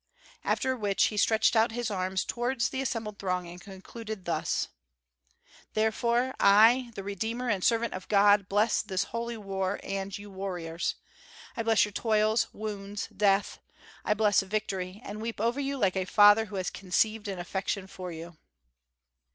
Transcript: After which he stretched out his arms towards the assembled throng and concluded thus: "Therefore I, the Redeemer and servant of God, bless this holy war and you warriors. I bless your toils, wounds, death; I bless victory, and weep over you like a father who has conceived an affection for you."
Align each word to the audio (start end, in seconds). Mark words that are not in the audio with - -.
After 0.43 0.75
which 0.75 1.03
he 1.05 1.15
stretched 1.17 1.55
out 1.55 1.71
his 1.73 1.91
arms 1.91 2.25
towards 2.25 2.69
the 2.69 2.81
assembled 2.81 3.19
throng 3.19 3.47
and 3.47 3.61
concluded 3.61 4.25
thus: 4.25 4.69
"Therefore 5.75 6.33
I, 6.39 6.89
the 6.95 7.03
Redeemer 7.03 7.49
and 7.49 7.63
servant 7.63 7.93
of 7.93 8.07
God, 8.07 8.49
bless 8.49 8.81
this 8.81 9.03
holy 9.03 9.37
war 9.37 9.79
and 9.83 10.17
you 10.17 10.31
warriors. 10.31 10.95
I 11.55 11.61
bless 11.61 11.85
your 11.85 11.91
toils, 11.91 12.47
wounds, 12.51 13.09
death; 13.15 13.59
I 14.03 14.15
bless 14.15 14.41
victory, 14.41 15.01
and 15.05 15.21
weep 15.21 15.39
over 15.39 15.59
you 15.59 15.77
like 15.77 15.95
a 15.95 16.05
father 16.05 16.45
who 16.45 16.55
has 16.55 16.71
conceived 16.71 17.27
an 17.27 17.37
affection 17.37 17.85
for 17.85 18.11
you." 18.11 18.37